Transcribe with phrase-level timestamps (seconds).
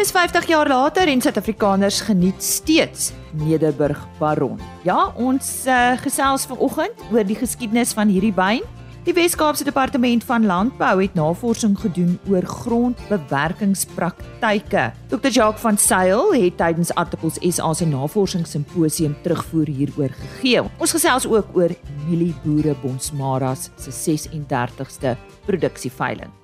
[0.00, 4.56] Dis 50 jaar later en Suid-Afrikaners geniet steeds Nederburg Baron.
[4.82, 8.64] Ja, ons uh, gesels vanoggend oor die geskiedenis van hierdie wyn.
[9.04, 14.88] Die Wes-Kaapse Departement van Landbou het navorsing gedoen oor grondbewerkingspraktyke.
[15.12, 15.28] Dr.
[15.28, 20.64] Jacques van Sail het tydens Artikels SA se navorsingssimposium terugvoer hieroor gegee.
[20.80, 21.76] Ons gesels ook oor
[22.08, 25.12] Milie Boere Bonsmaras se 36ste
[25.44, 26.39] produksieveiling.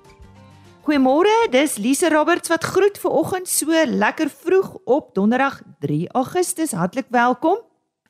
[0.87, 6.71] Goeiemôre, dis Lise Roberts wat groet ver oggend so lekker vroeg op Donderdag 3 Augustus.
[6.71, 7.57] Hartlik welkom.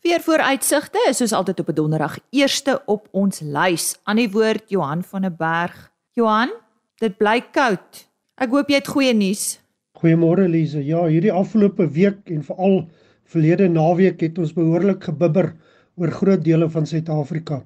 [0.06, 3.98] Weer vooruitsigte is soos altyd op 'n Donderdag eerste op ons lys.
[4.04, 5.90] Aan die woord Johan van der Berg.
[6.14, 6.54] Johan,
[7.02, 8.06] dit bly koud.
[8.38, 9.60] Ek hoop jy het goeie nuus.
[9.98, 10.86] Goeiemôre Lise.
[10.86, 12.88] Ja, hierdie afgelope week en veral
[13.26, 15.56] verlede naweek het ons behoorlik gebibber
[15.96, 17.66] oor groot dele van Suid-Afrika.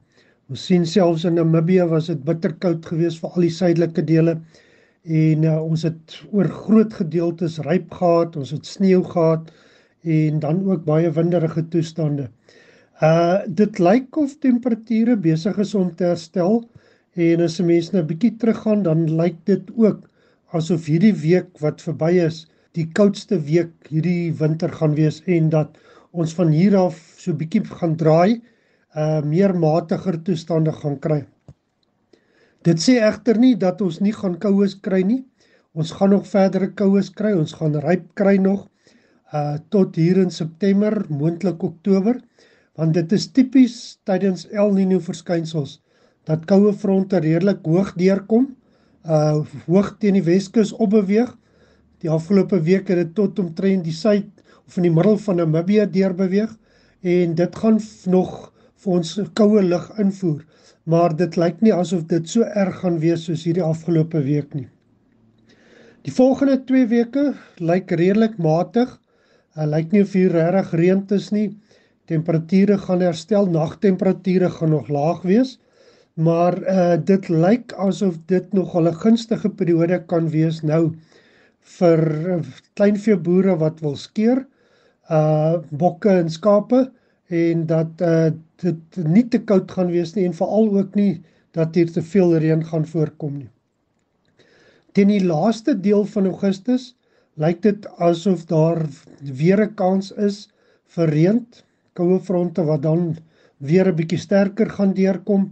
[0.50, 4.40] Ons sien selfs in Namibië was dit bitterkoud geweest vir al die suidelike dele
[5.04, 9.50] en uh, ons het oor groot gedeeltes ryp gehad, ons het sneeu gehad
[10.04, 12.30] en dan ook baie winderige toestande.
[13.02, 16.62] Uh dit lyk of temperature besig is om te herstel
[17.18, 20.06] en as 'n mens nou bietjie teruggaan dan lyk dit ook
[20.54, 25.78] asof hierdie week wat verby is, die koudste week hierdie winter gaan wees en dat
[26.12, 28.42] ons van hier af so bietjie gaan draai,
[28.96, 31.26] uh meer matiger toestande gaan kry.
[32.62, 35.24] Dit sê egter nie dat ons nie gaan koues kry nie.
[35.74, 37.32] Ons gaan nog verdere koues kry.
[37.34, 38.68] Ons gaan ryp kry nog
[39.32, 42.18] uh tot hier in September, moontlik Oktober,
[42.76, 45.78] want dit is tipies tydens El Niño verskynsels
[46.28, 48.50] dat koue fronte redelik hoog deurkom,
[49.08, 49.40] uh
[49.70, 51.32] hoog teen die Weskus opbeweeg.
[52.04, 54.28] Die afgelope week het dit tot omtrent die suid
[54.68, 56.52] of in die middel van Namibië deurbeweeg
[57.02, 57.80] en dit gaan
[58.12, 58.51] nog
[58.82, 60.42] vir ons koue lug invoer
[60.90, 64.68] maar dit lyk nie asof dit so erg gaan wees soos hierdie afgelope week nie.
[66.02, 67.26] Die volgende 2 weke
[67.62, 68.90] lyk redelik matig.
[69.56, 71.50] Dit lyk nie of hier regtig reën is nie.
[72.10, 75.60] Temperature gaan herstel, nagtemperature gaan nog laag wees.
[76.16, 80.96] Maar uh dit lyk asof dit nog 'n gunstige periode kan wees nou
[81.62, 82.42] vir uh,
[82.74, 84.46] kleinveeboere wat wil skeer,
[85.10, 86.92] uh bokke en skape
[87.32, 88.32] en dat uh
[88.62, 91.22] dit nie te koud gaan wees nie en veral ook nie
[91.58, 93.50] dat hier te veel reën gaan voorkom nie.
[94.94, 96.92] Teen die laaste deel van Augustus
[97.42, 98.84] lyk dit asof daar
[99.40, 100.38] weer 'n kans is
[100.96, 101.40] vir reën,
[101.98, 103.18] koue fronte wat dan
[103.58, 105.50] weer 'n bietjie sterker gaan deurkom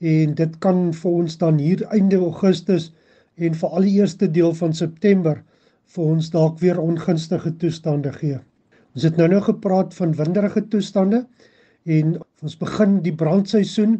[0.00, 2.92] en dit kan vir ons dan hier einde Augustus
[3.36, 5.42] en vir al die eerste deel van September
[5.94, 8.38] vir ons dalk weer ongunstige toestande gee.
[8.90, 11.20] Ons het nou nou gepraat van winderige toestande
[11.86, 13.94] en ons begin die brandseisoen.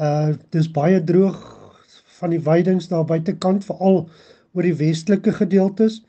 [0.00, 1.36] Uh dis baie droog
[2.20, 4.06] van die weidings daar buitekant veral
[4.56, 6.00] oor die westelike gedeeltes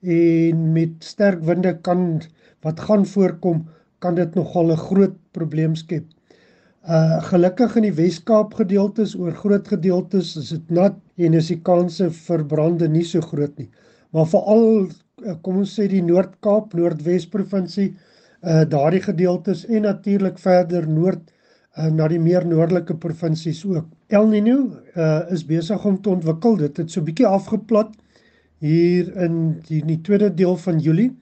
[0.00, 2.22] en met sterk winde kan
[2.64, 3.66] wat gaan voorkom
[4.00, 6.08] kan dit nogal 'n groot probleem skep.
[6.88, 11.60] Uh gelukkig in die Wes-Kaap gedeeltes oor groot gedeeltes is dit nat en is die
[11.60, 13.68] kanse vir brande nie so groot nie.
[14.10, 14.88] Maar veral
[15.42, 17.92] kom ons sê die Noord-Kaap, Noordwes provinsie,
[18.42, 21.28] uh daardie gedeeltes en natuurlik verder noord
[21.78, 23.86] uh na die meer noordelike provinsies ook.
[24.10, 24.56] El Niño
[24.96, 26.56] uh is besig om te ontwikkel.
[26.64, 27.92] Dit het so bietjie afgeplat
[28.62, 31.12] hier in die, in die tweede deel van Julie,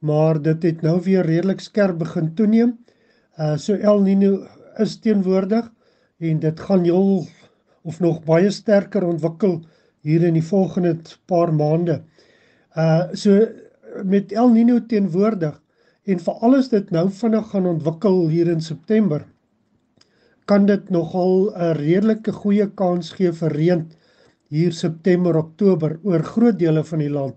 [0.00, 2.74] maar dit het nou weer redelik skerp begin toeneem.
[3.38, 4.40] Uh so El Niño
[4.82, 5.70] is teenwoordig
[6.18, 7.26] en dit gaan heel
[7.84, 9.60] of nog baie sterker ontwikkel
[10.02, 10.96] hier in die volgende
[11.28, 12.00] paar maande.
[12.00, 12.14] Uh
[13.14, 13.46] so
[14.04, 15.60] met El Niño teenwoordig
[16.04, 19.24] en vir alles dit nou vinnig gaan ontwikkel hier in September
[20.50, 23.84] kan dit nogal 'n redelike goeie kans gee vir reën
[24.54, 27.36] hier September Oktober oor groot dele van die land.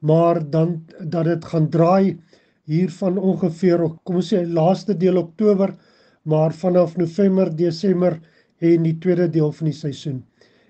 [0.00, 2.16] Maar dan dat dit gaan draai
[2.64, 5.74] hier van ongeveer kom ons sê laaste deel Oktober
[6.22, 8.18] maar vanaf November Desember
[8.58, 10.24] en die tweede deel van die seisoen.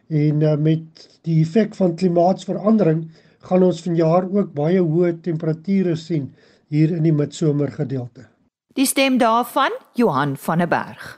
[0.08, 3.06] En uh, met die effek van klimaatsverandering
[3.46, 6.32] gaan ons vanjaar ook baie hoë temperature sien
[6.72, 8.26] hier in die midsomer gedeelte.
[8.76, 11.16] Die stem daarvan Johan van der Berg.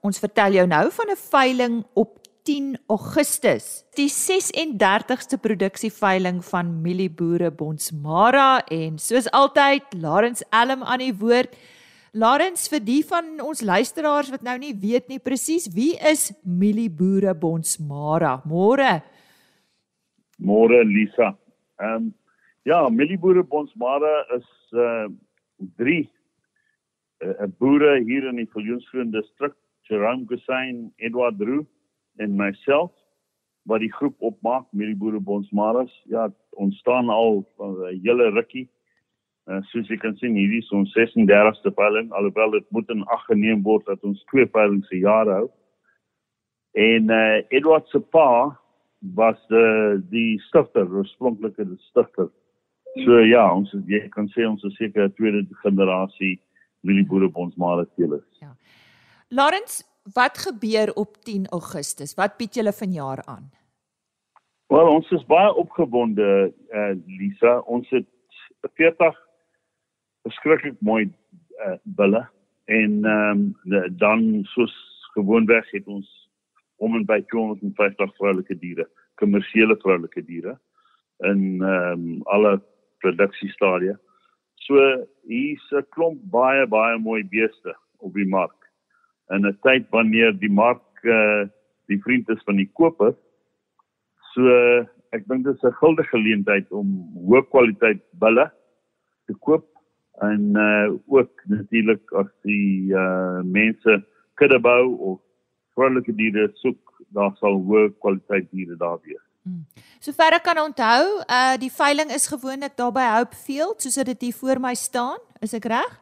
[0.00, 7.10] Ons vertel jou nou van 'n veiling op 10 Augustus, die 36ste produksieveiling van Milie
[7.10, 11.56] Boere Bonsmara en soos altyd Lawrence Elm aan die woord.
[12.12, 16.90] Lawrence vir die van ons luisteraars wat nou nie weet nie presies wie is Milie
[16.90, 18.40] Boere Bonsmara.
[18.48, 19.02] Môre.
[20.40, 21.36] Môre Lisa.
[21.80, 22.14] Ehm um,
[22.64, 25.08] ja, Millieboere Bonsmara is uh
[25.76, 26.08] drie
[27.24, 29.54] uh, boere hier in die Viljoensveen distrik,
[29.88, 31.66] Jerome Gesain, Edward Roo
[32.18, 32.92] en myself.
[33.68, 35.92] wat die groep opmaak, Mielieboere Bonsmaras.
[36.10, 38.68] Ja, ons staan al 'n hele rukkie.
[39.46, 43.24] Uh, soos jy kan sien, hierdie is ons 36ste veiling, alhoewel dit moet in ag
[43.26, 45.50] geneem word dat ons twee veilings se jaar hou.
[46.72, 48.58] En uh, Edward se pa
[49.00, 52.30] was die die stigter, oorspronklike stigter.
[53.04, 56.40] So ja, ons jy kan sê ons is seker 'n tweede generasie
[56.82, 58.26] Mielieboere Bonsmaras spelers.
[58.40, 58.56] Ja.
[59.28, 62.14] Lawrence, wat gebeur op 10 Augustus?
[62.14, 63.50] Wat bied julle vanjaar aan?
[64.66, 67.58] Wel, ons is baie opgewonde, eh uh, Lisa.
[67.58, 68.06] Ons het
[68.74, 69.16] 40
[70.22, 72.28] beskiklik mooi eh uh, bulle
[72.64, 74.74] en ehm um, dan soos
[75.14, 76.19] gewoonweg het ons
[76.80, 78.86] om en by 250 vroulike diere,
[79.20, 80.56] kommersiële vroulike diere
[81.28, 82.54] in ehm um, alle
[83.04, 83.96] produksiestadia.
[84.66, 84.76] So
[85.28, 88.56] hier's 'n klomp baie baie mooi beeste op die mark
[89.34, 91.48] in 'n tyd wanneer die mark uh,
[91.88, 93.14] die vriend is van die koper.
[94.32, 94.42] So
[95.12, 96.88] ek dink dit is 'n guldige geleentheid om
[97.28, 98.50] hoë kwaliteit bulle
[99.26, 99.66] te koop
[100.20, 104.04] en uh, ook natuurlik as die uh, mense
[104.34, 105.20] kudde bou of
[105.80, 109.22] vrolike diere soek, daar sal hoë kwaliteit diere daar wees.
[109.48, 109.64] Hmm.
[110.04, 114.36] Sover ek kan onthou, uh die veiling is gewoonlik daar by Hopefield, soos dit hier
[114.36, 115.96] voor my staan, is ek reg?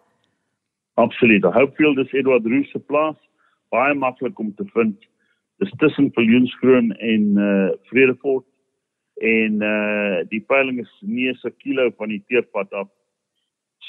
[0.99, 1.47] Absoluut.
[1.55, 3.17] Hopefield is Edward Roos se plaas.
[3.71, 4.99] Baie maklik om te vind.
[5.63, 8.47] Dis tussen Viljoenskroon en uh Vredefort.
[9.23, 12.89] En uh die veiling is nie 'n kilo van die teerpad af.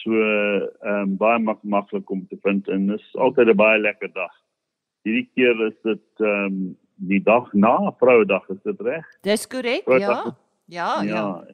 [0.04, 4.14] So ehm um, baie mak maklik om te vind en dis altyd 'n baie lekker
[4.14, 4.34] dag.
[5.08, 9.06] Hierdie keer is dit ehm um, die dag na Vrouedag, is dit reg?
[9.24, 10.00] Dis korrek, ja.
[10.00, 10.24] ja.
[10.66, 11.46] Ja, ja.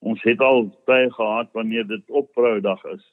[0.00, 3.04] Ons het al tye gehad wanneer dit op Vrouedag is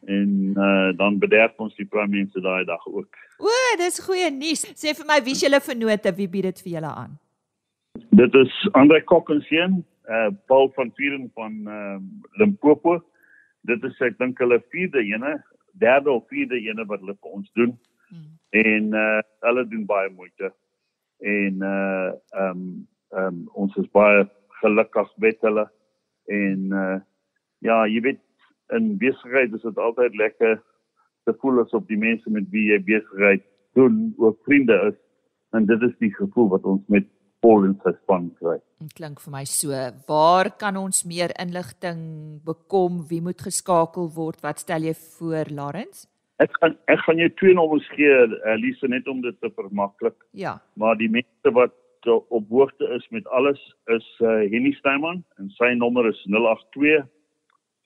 [0.00, 3.18] en uh, dan bederf ons die prime mense daai dag ook.
[3.42, 4.62] O, dis goeie nuus.
[4.78, 6.12] Sê vir my wie is julle vennote?
[6.16, 7.16] Wie bied dit vir julle aan?
[8.14, 11.98] Dit is Andre Kokkenseun, uh Paul van Vieren van uh
[12.38, 13.00] Limpopo.
[13.66, 15.36] Dit is ek dink hulle vierde ene,
[15.82, 17.74] derde of vierde ene wat hulle vir ons doen.
[18.12, 18.35] Hmm.
[18.50, 20.52] En uh hulle doen baie moeite.
[21.18, 22.12] En uh
[22.44, 22.62] um
[23.10, 24.26] um ons is baie
[24.60, 25.66] gelukkig met hulle
[26.26, 27.00] en uh
[27.64, 28.22] ja, jy weet
[28.76, 30.58] in besigheid is dit altyd lekker
[31.26, 33.44] te voel asof die mense met wie jy besigheid
[33.78, 34.96] doen ook vriende is
[35.56, 37.06] en dit is die gevoel wat ons met
[37.44, 38.56] Paul en sy span kry.
[38.82, 39.76] Dit klink vir my so.
[40.08, 42.00] Waar kan ons meer inligting
[42.46, 43.04] bekom?
[43.10, 44.40] Wie moet geskakel word?
[44.44, 46.06] Wat stel jy voor, Lawrence?
[46.42, 48.16] Ek gaan ek gaan jou twee nommers gee,
[48.52, 50.16] Elise, net om dit te vermaklik.
[50.36, 50.58] Ja.
[50.76, 51.72] Maar die mense wat
[52.06, 57.02] op hoogte is met alles is uh, Henny Steyman en sy nommer is 082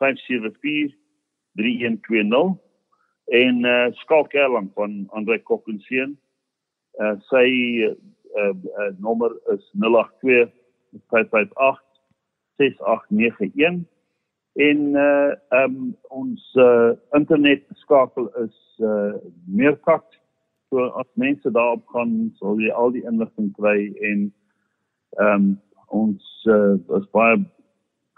[0.02, 2.58] 5743120
[3.40, 6.18] en uh, Skalk Erlang van Andre Kokkenseun.
[7.00, 7.46] Uh, sy
[7.86, 7.94] uh,
[8.36, 8.54] uh,
[8.98, 10.50] nommer is 082
[11.14, 11.80] 558
[12.58, 13.86] 6891
[14.58, 15.30] en uh,
[15.62, 15.76] um,
[16.08, 19.14] ons uh, internet skakel is uh,
[19.46, 20.04] meerkat
[20.70, 24.26] so as mense daarop gaan sal jy al die inligting kry en
[25.22, 25.46] um,
[25.86, 27.38] ons uh, is baie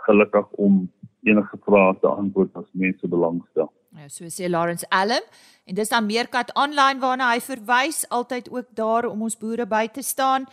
[0.06, 0.82] gelukkig om
[1.22, 3.70] enige vrae te antwoord as mense belangstel.
[3.92, 5.22] Ja, so sê Lawrence Allen
[5.68, 9.86] en dis dan Meerkat online waarna hy verwys altyd ook daar om ons boere by
[9.92, 10.48] te staan.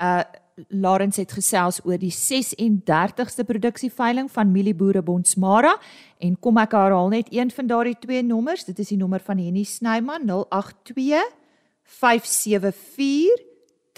[0.00, 0.22] Uh
[0.68, 5.76] Lawrence het gesels oor die 36ste produksieveiling van Mielieboere Bondsmara
[6.18, 8.64] en kom ek herhaal net een van daardie twee nommers.
[8.66, 11.22] Dit is die nommer van Henny Snyman 082
[12.00, 13.44] 574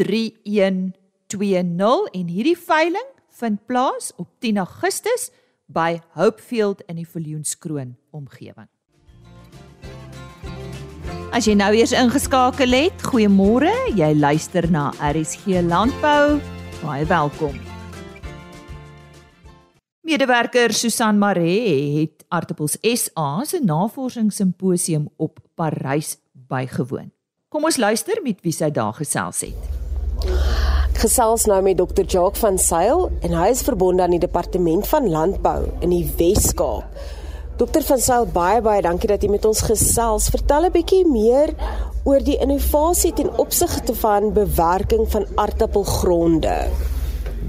[0.01, 3.09] 3120 en hierdie veiling
[3.41, 5.31] vind plaas op 10 Augustus
[5.71, 8.69] by Hopefield in die Viljoenskroon omgewing.
[11.31, 13.71] As jy nou eers ingeskakel het, goeiemôre.
[13.95, 16.41] Jy luister na RSG Landbou.
[16.81, 17.55] Baie welkom.
[20.03, 26.17] Medewerker Susan Maree het Artappels SA se navorsingssimposium op Parys
[26.51, 27.13] bygewoon.
[27.49, 29.79] Kom ons luister met wie sy daar gesels het
[31.01, 32.05] gesels nou met Dr.
[32.05, 37.20] Jacques van Sail en hy is verbonde aan die departement van landbou in die Wes-Kaap.
[37.61, 37.83] Dr.
[37.85, 40.31] van Sail, baie baie dankie dat jy met ons gesels.
[40.33, 41.51] Vertel 'n bietjie meer
[42.09, 46.55] oor die innovasie ten opsigte van bewerking van aardappelgronde.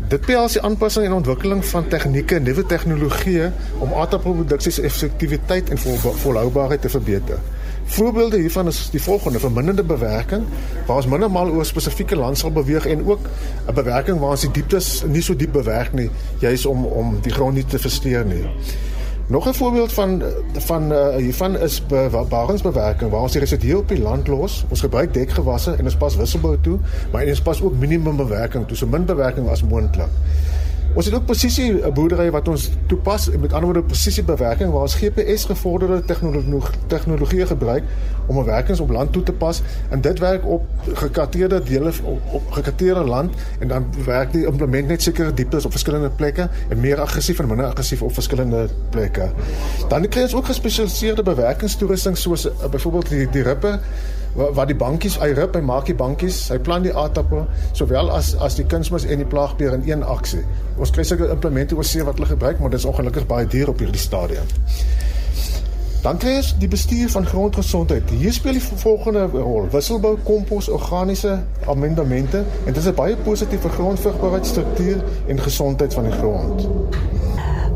[0.10, 5.70] Dit behels die aanpassing en ontwikkeling van tegnieke en nuwe tegnologieë om aardappelproduksie se effektiwiteit
[5.70, 7.39] en volhoubaarheid te verbeter.
[7.86, 10.44] Voorbeelde hiervan is die volgende: verminderde bewerking
[10.86, 13.20] waar ons minimaal oor spesifieke land sal beweeg en ook
[13.68, 17.32] 'n bewerking waar ons die dieptes nie so diep bewerk nie, juis om om die
[17.32, 18.44] grond nie te versteur nie.
[19.31, 20.23] Nog 'n voorbeeld van
[20.53, 24.65] van uh, hiervan is bewaringsbewerking waar ons die residue op die land los.
[24.69, 26.77] Ons gebruik dekgewasse en ons pas wisselbou toe,
[27.11, 30.09] maar ons pas ook minimum bewerking toe, so min bewerking as moontlik.
[30.91, 34.81] Ons het ook presisie 'n boerdery wat ons toepas met ander woorde presisie bewerking waar
[34.81, 37.83] ons GPS gevorderde tegnologie tegnologie gebruik
[38.25, 40.62] om 'n werkings op land toe te pas en dit werk op
[40.93, 45.71] gekarteerde dele op, op gekarteerde land en dan werk die implement net sekere dieptes op
[45.71, 49.31] verskillende plekke en meer aggressief en minder aggressief op verskillende plekke.
[49.88, 53.79] Dan kry ons ook gespesialiseerde bewerkingstoerusting soos uh, byvoorbeeld die die rippe
[54.35, 57.43] wat die bankies hy rip hy maak die bankies hy plant die aardappel
[57.77, 60.43] sowel as as die kunsmis en die plaagbeer in een aksie.
[60.79, 63.73] Ons kry sulke implemente oor see wat hulle gebruik maar dit is ongelukkig baie duur
[63.73, 64.47] op hierdie stadium.
[66.01, 68.09] Dan kry ons die bestuur van grondgesondheid.
[68.17, 69.67] Hier speel die volgende rol.
[69.69, 71.35] Wisselbou kompos organiese
[71.69, 72.41] amendamente.
[72.65, 76.67] En dit is 'n baie positiewe grondvrugbaarheid struktuur en gesondheid van die grond.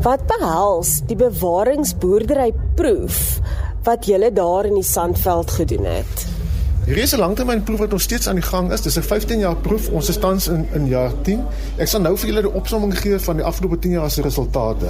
[0.02, 3.40] Wat behels die bewaringsboerdery proef
[3.82, 6.25] wat julle daar in die Sandveld gedoen het
[6.86, 8.80] Hier is 'n langtermynproef wat nog steeds aan die gang is.
[8.80, 9.88] Dis 'n 15 jaar proef.
[9.88, 11.44] Ons is tans in in jaar 10.
[11.76, 14.86] Ek sal nou vir julle die opsomming gee van die afgelope 10 jaar se resultate.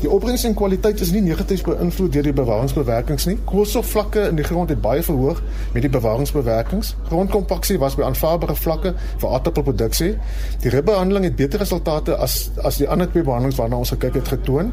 [0.00, 3.38] Die opbrengs en kwaliteit is nie negatief beïnvloed deur die bewaringsbewerkings nie.
[3.44, 6.96] Koolstofvlakke in die grond het baie verhoog met die bewaringsbewerkings.
[7.08, 10.16] Grondkompaksie was by aanvaarbare vlakke vir aardappelproduksie.
[10.60, 14.28] Die ribbehandeling het beter resultate as as die ander twee behandelings waarna ons gekyk het
[14.28, 14.72] getoon.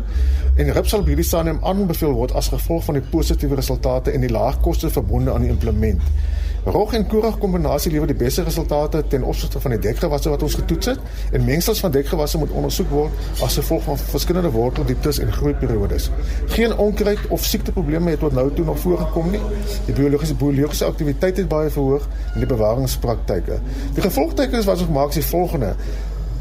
[0.56, 4.32] En rib sal hierdie stadium aanbeveel word as gevolg van die positiewe resultate en die
[4.32, 6.02] lae koste verbonde aan die implement.
[6.64, 10.58] Rog en koerig kombinasie lewer die beste resultate ten opsigte van die dekgewasse wat ons
[10.60, 15.34] getoets het en mengsels van dekgewasse moet ondersoek word as gevolg van verskillende worteldieptes en
[15.34, 16.12] groeiperiodes.
[16.54, 19.42] Geen onkruid of siekteprobleme het tot nou toe nog voorgekom nie.
[19.88, 23.58] Die biologiese biologiese aktiwiteit het baie verhoog en die bewaringspraktyke.
[23.98, 25.74] Die gevolgtekens wat ons maak is die volgende: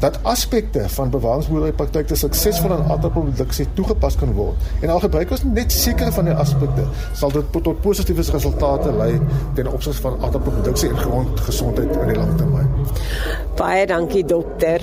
[0.01, 4.69] dat aspekte van bewaringsboerderypraktyke suksesvol aan aardappelproduksie toegepas kan word.
[4.81, 9.19] En al gebruik ons net sekere van die aspekte, sal dit tot positiewe resultate lei
[9.57, 12.69] ten opsigte van aardappelproduksie en grondgesondheid in die langtermyn.
[13.61, 14.81] Baie dankie dokter.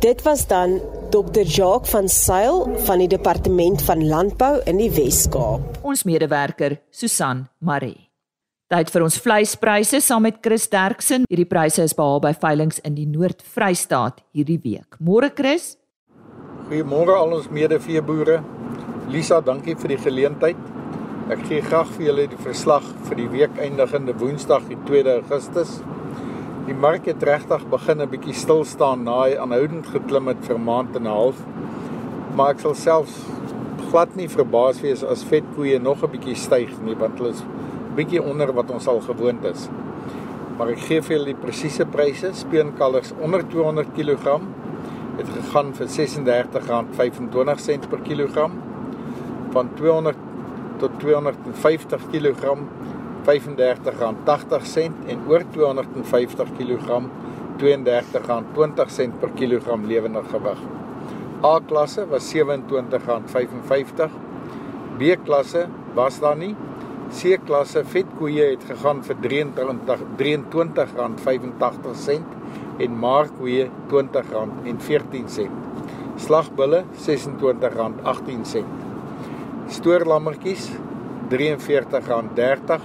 [0.00, 0.80] Dit was dan
[1.10, 5.82] Dr Jacques van Sail van die departement van landbou in die Wes-Kaap.
[5.82, 7.46] Ons medewerker Susan
[8.70, 8.84] Marie.
[8.84, 11.24] Tyd vir ons vleispryse saam met Chris Derksen.
[11.28, 14.96] Hierdie pryse is behaal by veilinge in die Noord-Vrystaat hierdie week.
[15.00, 15.76] Môre Chris.
[16.68, 18.40] Goeiemôre al ons medeveeboere.
[19.10, 20.56] Lisa, dankie vir die geleentheid.
[21.30, 25.80] Ek gee graag vir julle die verslag vir die week eindigende Woensdag, die 2 Augustus.
[26.68, 30.58] Die mark het regtig begin 'n bietjie stil staan na hy aanhoudend geklim het vir
[30.58, 31.42] maand en 'n half.
[32.36, 33.18] Maar ek sal selfs
[33.90, 37.42] glad nie verbaas wees as vetkoeie nog 'n bietjie styg nie, want hulle is
[37.96, 39.68] bietjie onder wat ons al gewoond is.
[40.58, 42.28] Maar ek gee vir julle die presiese pryse.
[42.36, 44.40] Speenkalvers onder 200 kg
[45.20, 48.52] het gegaan vir R36.25 per kilogram.
[49.54, 50.16] Van 200
[50.80, 52.42] tot 250 kg
[53.24, 56.88] R35.80 en oor 250 kg
[57.60, 60.60] R32.20 per kilogram lewende gewig.
[61.44, 64.08] A klasse was R27.55.
[65.00, 65.66] B klasse
[65.96, 66.54] was daar nie
[67.10, 72.20] C-klasse vetkoeie het gegaan vir R23.85
[72.84, 75.50] en markkoeie R20.14.
[76.20, 78.62] Slagbulle R26.18.
[79.74, 80.64] Stoorlammetjies
[81.30, 82.80] R43.30.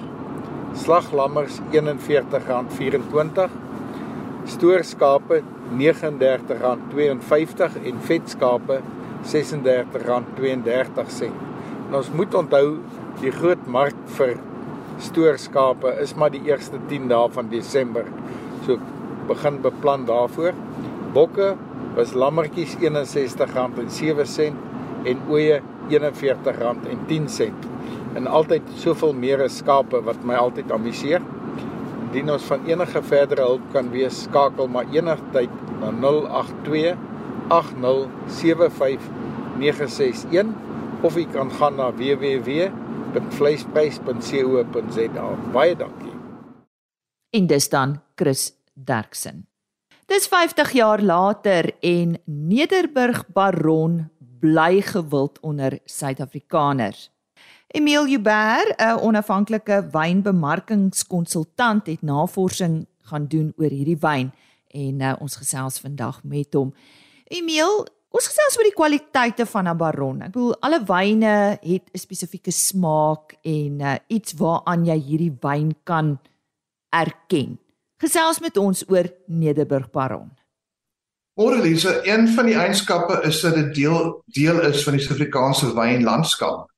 [0.81, 3.49] Slaglammers R41.24.
[4.55, 5.37] Stoorskape
[5.77, 8.77] R39.52 en vetskape
[9.25, 9.29] R36.32.
[11.85, 12.67] En ons moet onthou
[13.21, 14.35] die groot mark vir
[15.03, 18.07] stoorskape is maar die eerste 10 dae van Desember.
[18.65, 18.79] So
[19.29, 20.53] begin beplan daarvoor.
[21.15, 21.53] Bokke
[21.95, 24.57] was lammetjies R61.07
[25.05, 27.55] en ooe R41.10.
[28.15, 31.23] En altyd soveel meer skape wat my altyd amuseer.
[32.05, 36.95] Indien ons van enige verdere hulp kan wees, skakel maar enigtyd na 082
[37.51, 39.11] 8075
[39.59, 40.55] 961
[41.05, 42.71] of jy kan gaan na www
[43.23, 45.51] www.vleisprys.co.za.
[45.51, 46.13] Baie dankie.
[47.29, 49.47] En dis dan Chris Derksen.
[50.05, 57.11] Dis 50 jaar later en Nederburg Baron bly gewild onder Suid-Afrikaners.
[57.67, 64.33] Emile Joubert, 'n onafhanklike wynbemarkingskonsultant, het navorsing gaan doen oor hierdie wyn
[64.67, 66.73] en uh, ons gesels vandag met hom.
[67.23, 70.21] Emile, Ons gesels oor die kwaliteite van 'n Baron.
[70.23, 75.75] Ek bedoel alle wyne het 'n spesifieke smaak en uh, iets waaraan jy hierdie wyn
[75.83, 76.19] kan
[76.89, 77.59] erken.
[77.99, 80.31] Gesels met ons oor Nederburg Baron.
[81.35, 86.71] Orelise, een van die eienskappe is dat dit deel deel is van die Suid-Afrikaanse wynlandskap.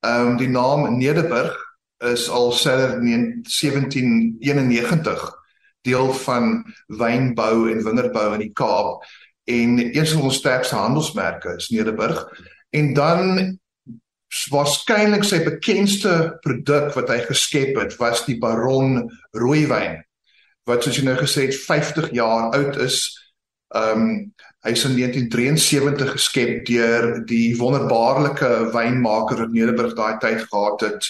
[0.00, 1.56] Ehm um, die naam Nederburg
[1.98, 5.40] is al sedert 1791
[5.82, 9.04] deel van wynbou en wingerdbou in die Kaap
[9.44, 12.22] en een van ons sterkste handelsmerke is Nederburg.
[12.70, 13.58] En dan
[14.50, 19.02] waarskynlik sy bekendste produk wat hy geskep het was die Baron
[19.36, 20.00] rooiwyn
[20.68, 23.02] wat soos jy nou gesê het 50 jaar oud is.
[23.74, 24.32] Ehm um,
[24.62, 31.08] hy is in 1973 geskep deur die wonderbaarlike wynmaker wat Nederburg daai tyd gehad het,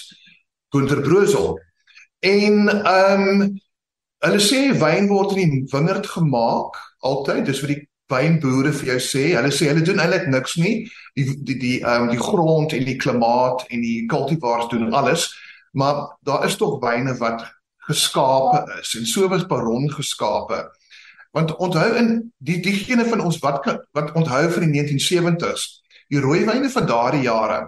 [0.73, 1.59] Günter Brösel.
[2.25, 3.59] En ehm um,
[4.25, 7.81] hulle sê wyn word in die wingerd gemaak altyd, dis vir die
[8.11, 10.75] wynboere vir jou sê, hulle sê hulle doen eintlik niks nie.
[11.17, 15.29] Die die die ehm um, die grond en die klimaat en die kultivars doen alles,
[15.73, 17.45] maar daar is tog wyne wat
[17.87, 20.63] geskape is en so was Baron geskape.
[21.33, 26.43] Want onthou in die diegene van ons wat wat onthou van die 1970s, die rooi
[26.45, 27.61] wyne van daardie jare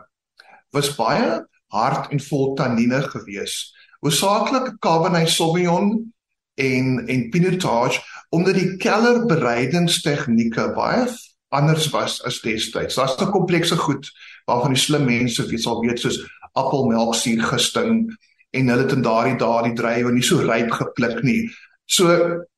[0.75, 3.73] was baie hard en vol tannine gewees.
[4.03, 6.13] Hoofsaaklik Cabernet Sauvignon
[6.55, 11.07] en en pinotage omdat die kellerbereidingstegnieke baie
[11.55, 12.95] anders was as destyds.
[12.95, 14.11] Daar's 'n komplekse goed
[14.45, 16.19] waarvan die slim mense weet sal weet soos
[16.53, 18.17] appelmelksuur gisting
[18.51, 21.49] en hulle het in daardie dae die druiwe nie so ryp gepluk nie.
[21.85, 22.07] So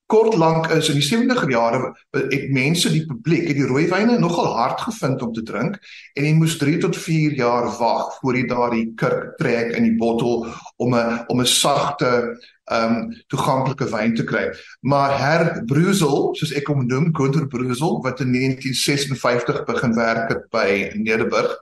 [0.08, 4.54] kort lank is in die 70er jare het mense die publiek het die rooiwyne nogal
[4.56, 5.80] hard gevind om te drink
[6.16, 9.98] en jy moes 3 tot 4 jaar wag voor jy daardie kurk trek in die
[10.00, 10.48] bottel
[10.78, 12.40] om 'n om 'n sagte
[12.74, 14.46] um, toeganklike wyn te kry.
[14.82, 20.46] Maar Herr Brusel, soos ek hom noem, Günter Brusel wat in 1956 begin werk het
[20.54, 20.68] by
[21.00, 21.54] Nederburg,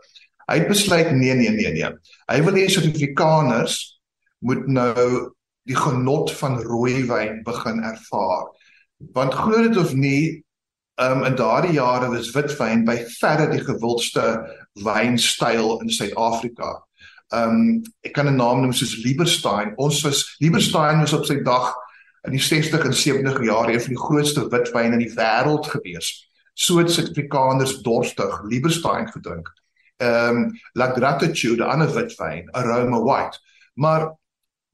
[0.49, 1.91] hy het besluit nee nee nee nee.
[2.29, 3.79] Hy wil hê Suid-Afrikaners
[4.45, 5.35] moet nou
[5.65, 8.51] die genot van rooi wyn begin ervaar.
[9.15, 10.45] Want glo dit of nie,
[11.01, 14.25] um, in daardie jare was witwyn by verre die gewildste
[14.85, 16.84] wynstyl in Suid-Afrika.
[17.33, 19.73] Um ek kan 'n naam noem soos Lieberstein.
[19.77, 21.75] Ons was Lieberstein was op sy dag
[22.23, 26.29] in die 60 en 70 jaar een van die grootste witwyne in die wêreld gewees.
[26.53, 29.49] So het Suid-Afrikaners dorstig Lieberstein gedrink.
[29.97, 33.39] Um La Gratitude, 'n ander witwyn, Aroma White.
[33.73, 34.15] Maar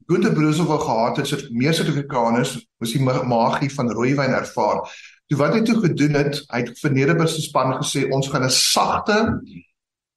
[0.06, 4.90] Günter Brusel wou gehad het dat meer Suid-Afrikaners moes die magie van rooiwyn ervaar.
[5.26, 8.44] Toe wat hy toe gedoen het, hy het vir Nederburg se span gesê ons gaan
[8.44, 9.40] 'n sagte,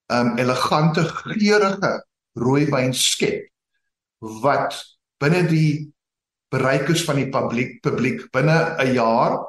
[0.07, 3.47] um elegante, geurende rooiwyn skep
[4.43, 4.77] wat
[5.19, 5.91] binne die
[6.51, 9.39] bereik is van die publiek publiek binne 'n jaar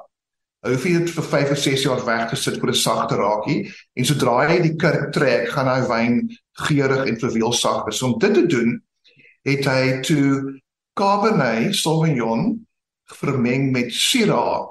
[0.66, 3.72] hoef jy dit vir 5 of 6 jaar weg te sit vir 'n sagte raakie
[3.96, 6.14] en sodra jy die kurk trek, gaan hy wyn
[6.66, 8.02] geurig en verweel sag is.
[8.02, 8.80] Om dit te doen,
[9.44, 10.60] het hy toe
[10.94, 12.66] Cabernet Sauvignon
[13.06, 14.66] vermeng met Syrah.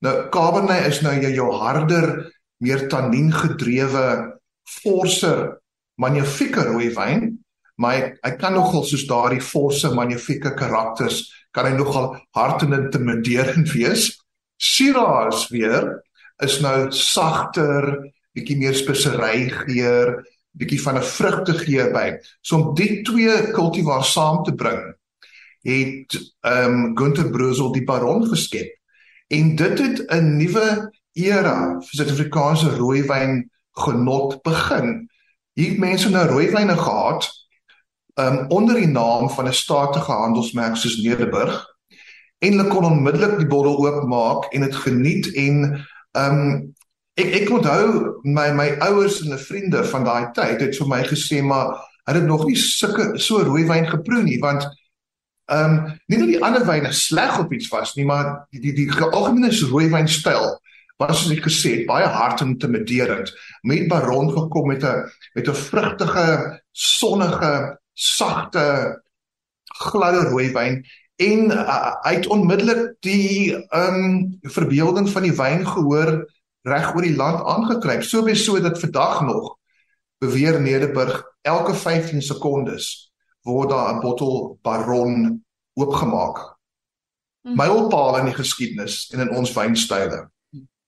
[0.00, 5.60] Nou Cabernet is nou jou harder, meer tannien gedrewe, forser,
[6.00, 7.33] magnifieke rooi wyn,
[7.76, 12.76] maar hy, hy kan nogal soos daardie forse, magnifieke karakters kan hy nogal hard en
[12.76, 14.10] intimiderend wees.
[14.58, 15.90] Syrah is weer
[16.42, 17.86] is nou sagter,
[18.34, 20.16] bietjie meer spesery geur,
[20.58, 22.18] bietjie van 'n vrugtegeur by.
[22.42, 24.82] So om die twee kultivars saam te bring,
[25.62, 28.70] het ehm um, Günter Brösel die Baron geskep.
[29.30, 35.08] En dit het 'n nuwe era vir Suid-Afrikaanse rooiwyn genot begin.
[35.54, 37.30] Hier mense nou rooiwyne gehad
[38.20, 41.66] um onder die naam van 'n statige handelsmerk soos Nederburg
[42.38, 46.74] en hulle kon onmiddellik die bottel oopmaak en dit geniet en um
[47.14, 51.02] Ek ek onthou my my ouers en 'n vriende van daai tyd het vir my
[51.06, 51.70] gesê maar
[52.06, 54.66] hulle het nog nie sulke so rooi wyn geproe nie want
[55.46, 58.74] ehm um, nie dat die ander wyne sleg op iets was nie maar die die,
[58.74, 60.58] die algemene rooi wyn styl.
[60.98, 63.30] Was soos ek gesê het baie hard en intimiderend.
[63.62, 68.62] Met baron gekom met 'n met 'n vrugtige sonnige sagte
[69.64, 70.84] gladde rooi wyn
[71.16, 76.24] en uh, uit onmiddellik die ehm um, verbeelding van die wyn gehoor
[76.64, 78.02] reg oor die land aangekruip.
[78.02, 79.56] So baie so dat vandag nog
[80.18, 83.12] beweer Nederburg elke 15 sekondes
[83.44, 86.56] word daar 'n bottel Baron oopgemaak.
[87.42, 87.56] Mhm.
[87.56, 90.30] Mylpaal in die geskiedenis en in ons wynstyle.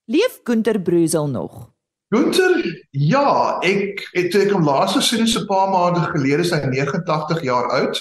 [0.04, 1.75] Leef Günter Brusel nog?
[2.14, 7.42] Günter, ja, ek het ek hom laas gesien so 'n paar maande gelede, sy 89
[7.42, 7.98] jaar oud.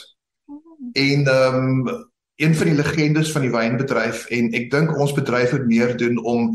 [0.93, 5.51] En ehm um, een van die legendes van die wynbedryf en ek dink ons bedryf
[5.51, 6.51] moet meer doen om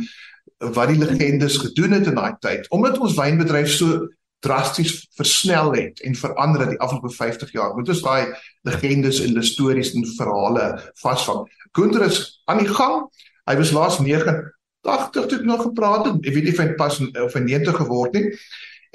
[0.59, 2.69] wat die legendes gedoen het in daai tyd.
[2.69, 4.09] Omdat ons wynbedryf so
[4.45, 8.33] drasties versnel het en verander het die afgelope 50 jaar moet ons daai
[8.69, 11.49] legendes en stories en verhale vasvang.
[11.73, 13.09] Günter is aan die gang.
[13.49, 14.39] Hy was laas 9
[14.87, 16.21] 80 toe ek nog gepraat het.
[16.25, 18.45] Ek weet nie of hy pas of hy 90 geword het.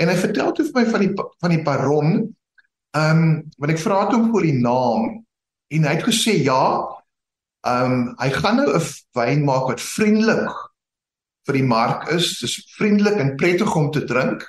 [0.01, 2.11] En hy vertel toe vir my van die van die Baron.
[2.95, 5.09] Ehm um, want ek vra toe oor die naam
[5.75, 6.63] en hy het gesê ja.
[7.67, 10.55] Ehm um, hy gaan nou 'n wyn maak wat vriendelik
[11.45, 12.39] vir die mark is.
[12.39, 14.45] Dis vriendelik en prettig om te drink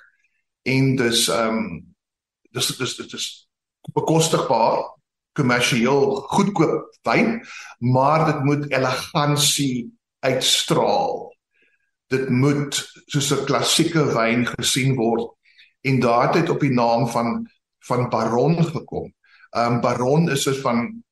[0.64, 1.66] en dis ehm um,
[2.53, 3.27] dis dis dis, dis
[3.92, 4.96] bekostigbaar
[5.37, 7.42] kommersieel goedkoop wyn,
[7.79, 9.92] maar dit moet elegansie
[10.29, 11.25] uitstraal.
[12.12, 15.33] Dit moet soos 'n klassieke wyn gesien word
[15.87, 17.47] en daar het op die naam van
[17.87, 19.12] van Baron gekom.
[19.51, 21.03] Um, Baron is dus van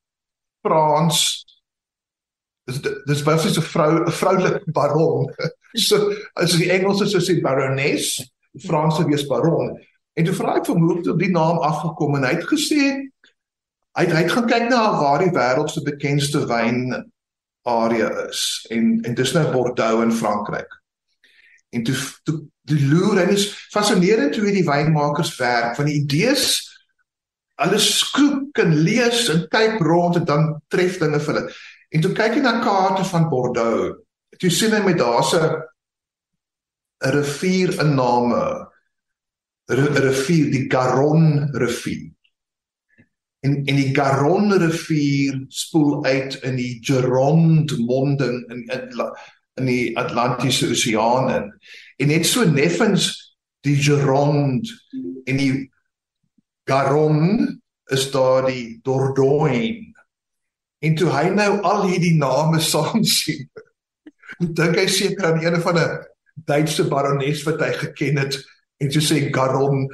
[0.62, 1.44] Frans
[2.64, 5.28] dis dis basies 'n vrou 'n vroulike baron.
[5.74, 8.22] So as die Engelse sou sê baroness,
[8.62, 9.74] Franse wees baron.
[10.14, 12.82] En toe vra ek vir hoe het die naam afgekom en hy het gesê
[13.98, 16.94] hy hy het gaan kyk na waar die wêreld se bekendste wyn
[17.64, 20.80] area is en en dis nou Bordeaux in Frankryk.
[21.70, 26.62] En toe toe die loer en is fascinerend hoe die wynmakers werk van die idees
[27.62, 31.52] hulle skroek en lees en kyk rond en dan tref dinge vir hulle.
[31.94, 34.00] En toe kyk hy na kaarte van Bordeaux.
[34.40, 35.40] Toe sien hy met daarse
[37.04, 38.40] 'n rivier in name
[39.70, 42.13] 'n rivier die Garonne rivier
[43.44, 48.64] en en die Garonne rivier spoel uit in die Gironde monding in
[49.54, 51.50] in die Atlantiese Oseaan in.
[52.02, 54.72] En net so neffens die Gironde
[55.24, 55.70] en die
[56.64, 57.60] Garonne
[57.92, 59.92] is daar die Dordogne.
[60.84, 63.44] En toe hy nou al hierdie name saam sien,
[64.40, 66.02] dink hy seker aan een van 'n
[66.34, 68.40] Duitse barones wat hy geken het
[68.82, 69.86] en so sê Garonne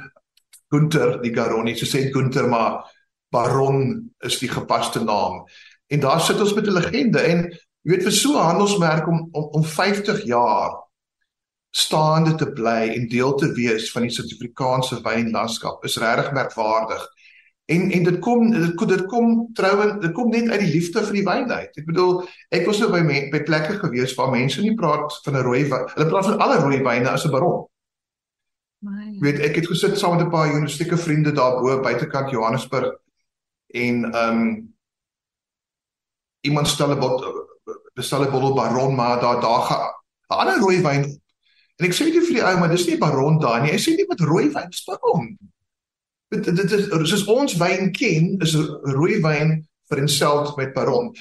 [0.71, 2.87] Gunther die Garonne, so sê Gunther maar
[3.31, 5.45] Baron is die gepaste naam.
[5.87, 7.39] En daar sit ons met 'n legende en
[7.81, 10.71] jy weet vir so 'n handelsmerk om om om 50 jaar
[11.71, 17.07] staande te bly en deel te wees van die Suid-Afrikaanse wynlandskap is regtig merkwaardig.
[17.65, 21.13] En en dit kom dit dit kom trouens dit kom net uit die liefde vir
[21.13, 21.77] die wyn uit.
[21.77, 25.37] Ek bedoel, ek was nou by me, by plekke gewees waar mense nie praat van
[25.37, 25.87] 'n rooi wyn.
[25.95, 27.67] Hulle praat van alle rooi wyne as 'n baron.
[28.81, 29.15] My.
[29.19, 32.91] Weet ek het gesit saam met 'n paar journalistieke vriende daar bo buitekant Johannesburg
[33.71, 34.73] en ehm um,
[36.41, 37.25] iemand stel 'n bot
[37.93, 39.89] bestel 'n bottel Baron maar daar daar gaan
[40.29, 41.03] 'n ander rooi wyn
[41.77, 43.71] en ek sê dit vir die ou maar dis nie Baron daar nie.
[43.71, 45.37] Hy sê nie met rooi wyn dis Baron
[46.31, 48.55] dit dit is soos ons wyn ken is
[48.95, 49.57] rooi wyn
[49.91, 51.11] vir homself met Baron.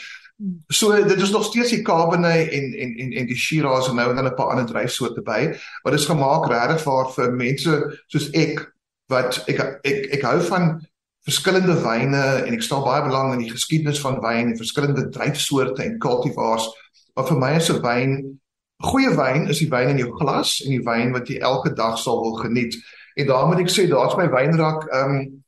[0.72, 4.08] So dit is nog steeds die Cabernet en en en en die Shiraz en nou
[4.10, 8.72] en dan 'n paar ander druisoorte by wat is gemaak regtig vir mense soos ek
[9.08, 10.86] wat ek ek ek hou van
[11.24, 15.82] verskillende wyne en ek stel baie belang in die geskiedenis van wyn en verskillende druifsoorte
[15.84, 16.68] en cultivars.
[17.14, 18.40] Maar vir my is 'n wyn
[18.80, 21.98] goeie wyn is die wyn in jou glas en die wyn wat jy elke dag
[21.98, 22.76] sal wil geniet.
[23.16, 25.44] En daarom moet ek sê daar's my wynrak ehm um,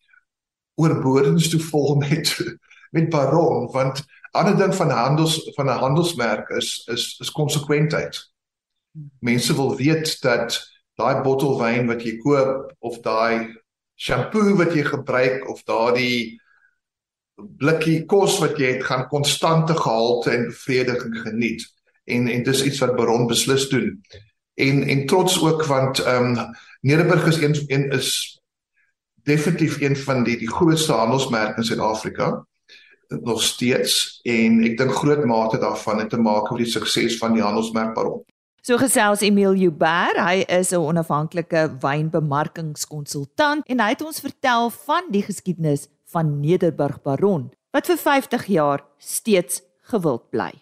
[0.81, 2.33] oorbordens te vol met
[2.93, 8.31] met Baron want ander ding van handels van 'n handelsmerk is is is konsekwentheid.
[9.21, 10.61] Mense wil weet dat
[10.97, 13.62] daai bottel wyn wat jy koop of daai
[14.03, 16.41] shampoo wat jy gebruik of daardie
[17.59, 21.65] blikkie kos wat jy het gaan konstante gehalte en bevrediging geniet.
[22.05, 24.01] En en dis iets wat Baron beslis doen.
[24.55, 28.41] En en trots ook want ehm um, Nederburg is een, een is
[29.23, 32.47] definitief een van die die grootste handelsmerke in Suid-Afrika
[33.21, 37.37] nog steeds en ek dink groot mate daarvan het te maak met die sukses van
[37.37, 38.25] die handelsmerk Baron.
[38.63, 45.03] So gesels Emil Joubert, hy is 'n onafhanklike wynbemarkingskonsultant en hy het ons vertel van
[45.11, 50.53] die geskiedenis van Nederburg Baron wat vir 50 jaar steeds gewild bly.